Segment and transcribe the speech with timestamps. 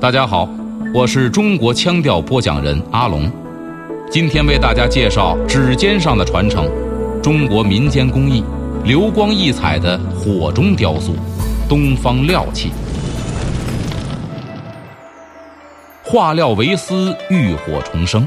[0.00, 0.48] 大家好，
[0.94, 3.30] 我是中国腔调播讲人阿龙，
[4.10, 6.66] 今天为大家介绍指尖上的传承，
[7.22, 8.42] 中国民间工艺，
[8.82, 11.14] 流光溢彩的火中雕塑，
[11.68, 12.70] 东方料器。
[16.02, 18.22] 化料为丝，浴火重生；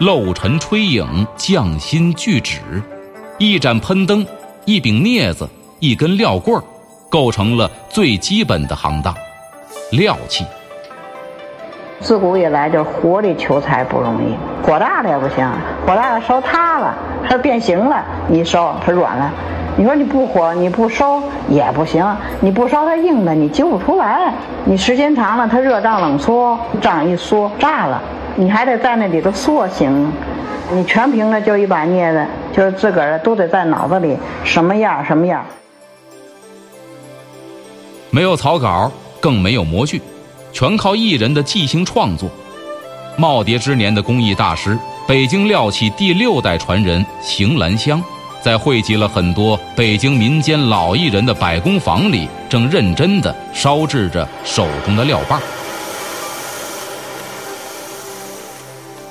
[0.00, 2.60] 漏尘吹影，匠心聚纸。
[3.38, 4.26] 一盏喷灯，
[4.66, 5.48] 一柄镊子，
[5.78, 6.62] 一根料棍儿，
[7.08, 9.14] 构成了最基本的行当——
[9.92, 10.44] 料器。
[12.00, 14.34] 自古以来，就火里求财不容易，
[14.66, 15.46] 火大了也不行，
[15.86, 16.94] 火大了烧塌了，
[17.28, 19.30] 它变形了，你烧它软了。
[19.76, 22.04] 你说你不火，你不烧也不行，
[22.40, 24.32] 你不烧它硬的，你揪不出来。
[24.64, 28.00] 你时间长了，它热胀冷缩，胀一缩炸了，
[28.34, 30.10] 你还得在那里头塑形。
[30.72, 35.44] 你全凭着就一把镊子，就是自个儿都得在脑子里什么样什么样。
[38.10, 38.90] 没有草稿，
[39.20, 40.00] 更没有模具。
[40.52, 42.30] 全靠艺人的即兴创作。
[43.18, 48.02] 耄耋之年的工艺大师，北京料器第六代传人邢兰香，
[48.42, 55.40] 在汇集了很多北京民间老艺人的百工坊里，正认真地烧制着手中的料棒。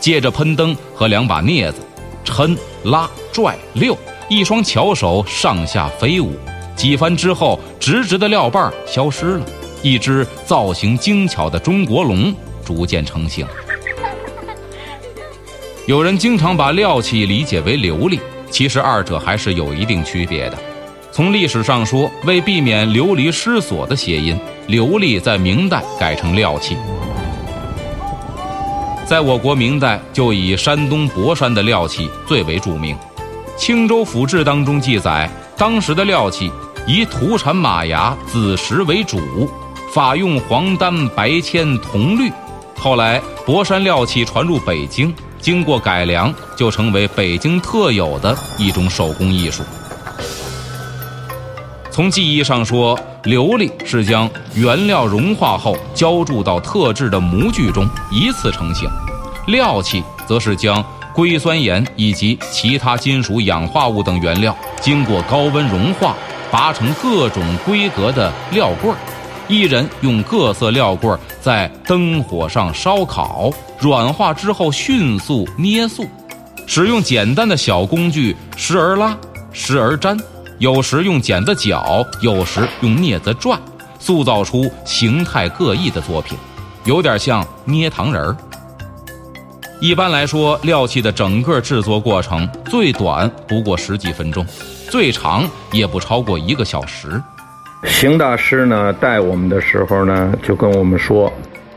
[0.00, 1.80] 借着喷灯和两把镊子，
[2.24, 6.32] 抻、拉、拽、溜，一双巧手上下飞舞，
[6.76, 9.44] 几番之后，直直的料棒消失了。
[9.82, 12.34] 一只造型精巧的中国龙
[12.64, 13.46] 逐渐成型。
[15.86, 20.58] 有人经常把料器理解为琉璃，其实二者还是有一定区别的。
[21.10, 26.76] 从历史上说，为避免流离失所的谐音，琉璃在明代改成料器。
[29.06, 32.94] 在我国明代就以山东博山的料器最为著名，
[33.56, 36.52] 《青州府志》当中记载，当时的料器
[36.86, 39.50] 以土产马牙、紫石为主。
[39.92, 42.30] 法用黄丹、白铅、铜绿，
[42.76, 49.62] 后来博山料器传入北京，经过改良，就成为北京特有的一种手工艺术。
[51.90, 58.86] 从技艺上说，琉璃是将原料融化后浇铸到特制的模具中，一次成型；
[59.46, 60.84] 料器则是将
[61.14, 66.14] 硅酸盐以及其他金属氧化物等原料经过高温融化，
[66.50, 68.98] 拔成各种规格的料棍儿。
[69.48, 73.50] 一人用各色料棍在灯火上烧烤，
[73.80, 76.06] 软化之后迅速捏塑，
[76.66, 79.16] 使用简单的小工具时而拉，
[79.50, 80.18] 时而粘，
[80.58, 83.58] 有时用剪子绞，有时用镊子转，
[83.98, 86.36] 塑造出形态各异的作品，
[86.84, 88.36] 有点像捏糖人儿。
[89.80, 94.44] 一般来说，料器的整个制作过程最短不过十几分钟，
[94.90, 97.22] 最长也不超过一个小时。
[97.84, 101.32] 邢大师呢带我们的时候呢，就跟我们说，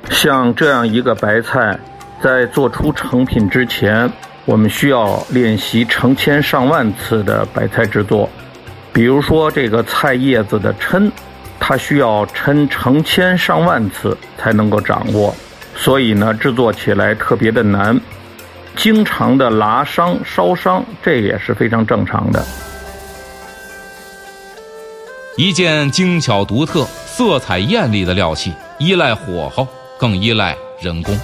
[0.09, 1.77] 像这样一个白菜，
[2.19, 4.11] 在做出成品之前，
[4.45, 8.29] 我们需要练习成千上万次的白菜制作。
[8.91, 11.09] 比如说这个菜叶子的抻，
[11.59, 15.33] 它需要抻成千上万次才能够掌握，
[15.75, 17.99] 所以呢制作起来特别的难，
[18.75, 22.43] 经常的拉伤、烧伤，这也是非常正常的。
[25.37, 29.65] 一件精巧独特、色彩艳丽的料器，依赖火候，
[29.97, 31.17] 更依赖人工。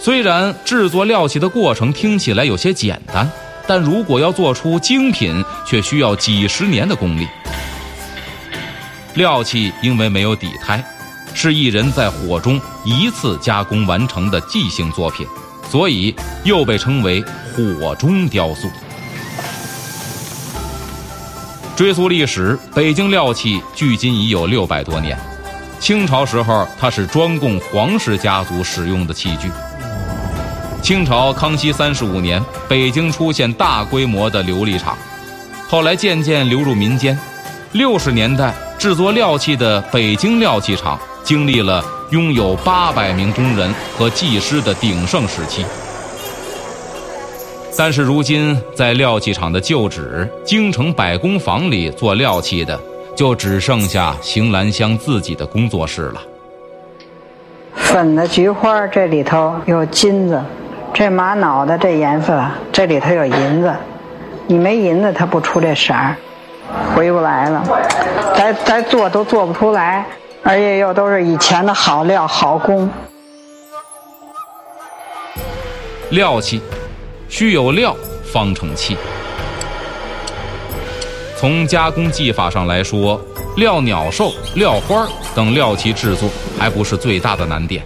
[0.00, 3.30] 虽然制作料器的过程听起来有些简单，
[3.68, 7.28] 但如果要做出精品，却需要几十年的功力。
[9.14, 10.84] 料器因为没有底胎，
[11.32, 15.24] 是一人在火中一次加工完成的即兴作品，
[15.70, 16.12] 所以
[16.44, 18.68] 又被称为火中雕塑。
[21.78, 25.16] 追溯历史，北京料器距今已有六百多年。
[25.78, 29.48] 清朝时候，它是专供皇室家族使用的器具。
[30.82, 34.98] 清朝康熙三十五年，北京出现大规模的琉璃厂，
[35.68, 37.16] 后来渐渐流入民间。
[37.70, 45.64] 六十年代，制作料器的北京料器厂经历了拥有八百名工人和技师的鼎盛时期。
[47.80, 52.76] 但是如今，在料器厂的旧址京城百工坊里做料器的，
[53.14, 56.20] 就只剩下邢兰香自己的工作室了。
[57.76, 60.42] 粉的菊花这里头有金子，
[60.92, 63.72] 这玛瑙的这颜色这里头有银子，
[64.48, 66.16] 你没银子它不出这色儿，
[66.96, 67.62] 回不来了。
[68.36, 70.04] 再再做都做不出来，
[70.42, 72.90] 而且又都是以前的好料好工。
[76.10, 76.60] 料器。
[77.28, 77.94] 需有料
[78.24, 78.96] 方成器，
[81.36, 83.20] 从加工技法上来说，
[83.56, 86.28] 料鸟兽、料花等料器制作
[86.58, 87.84] 还不是最大的难点，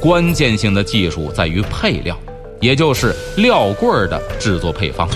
[0.00, 2.16] 关键性的技术在于配料，
[2.60, 5.08] 也就是料棍儿的制作配方。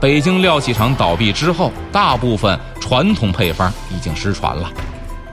[0.00, 4.72] 北京料器厂倒闭之后，大部分传统配方已经失传了，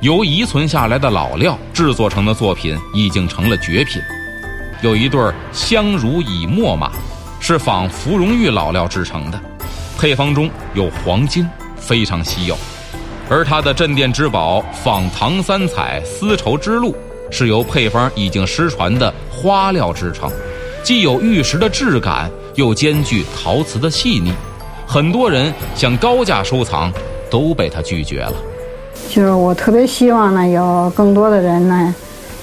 [0.01, 4.01] 由遗存下来的老料制作成的作品已经成了绝品。
[4.81, 5.19] 有一对
[5.51, 6.91] 相濡以沫马，
[7.39, 9.39] 是仿芙蓉玉老料制成的。
[9.97, 12.55] 配方中有黄金，非常稀有，
[13.27, 16.95] 而它的镇店之宝仿唐三彩丝绸之路，
[17.31, 20.31] 是由配方已经失传的花料制成，
[20.83, 24.31] 既有玉石的质感，又兼具陶瓷的细腻。
[24.85, 26.93] 很多人想高价收藏，
[27.31, 28.33] 都被他拒绝了。
[29.09, 31.95] 就是我特别希望呢，有更多的人呢，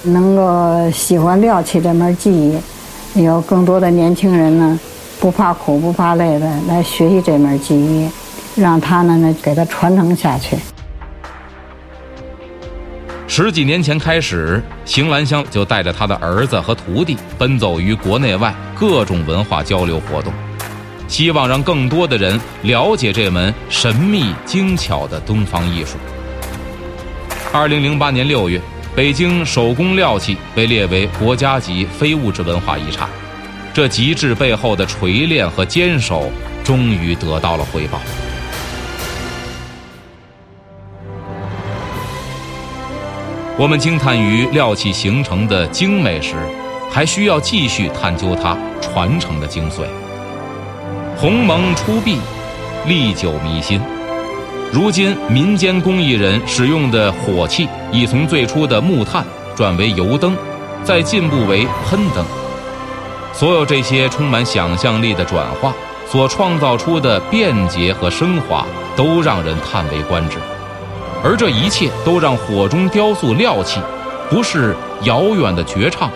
[0.05, 2.59] 能够喜欢料起这门技艺，
[3.23, 4.79] 有更多的年轻人呢。
[5.21, 8.11] 不怕苦不怕累的来学习这门技艺，
[8.57, 10.59] 让他呢呢给他传承下去。
[13.27, 20.31] 十几年前开始，邢兰香就带着他的儿子和徒弟奔走于国内外各种文化交流活动，
[21.09, 25.97] 希望让更多的人了解这门神秘精巧的东方艺术。
[27.51, 28.61] 二零零八年六月，
[28.97, 33.09] 北京手工料器被列为国家级非物质文化遗产。
[33.73, 36.31] 这极致背后的锤炼和坚守，
[36.63, 38.01] 终于得到了回报。
[43.59, 46.37] 我们惊叹于料器形成的精美时，
[46.89, 49.83] 还需要继续探究它传承的精髓。
[51.17, 52.19] 鸿蒙初毕，
[52.87, 53.81] 历久弥新。
[54.75, 59.25] 如今民间工艺人使用的火器，已从最初的木炭
[59.55, 60.37] 转为油灯，
[60.83, 62.25] 再进步为喷灯。
[63.33, 65.73] 所有这些充满想象力的转化
[66.09, 68.67] 所创造出的便捷和升华，
[68.97, 70.39] 都让人叹为观止。
[71.23, 73.79] 而这一切都让火中雕塑料器，
[74.29, 76.11] 不是遥远的绝唱，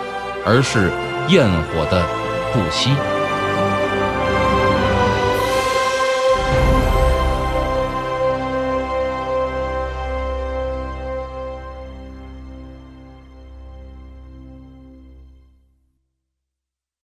[0.44, 0.90] 而是
[1.28, 2.04] 焰火的
[2.52, 2.90] 不息。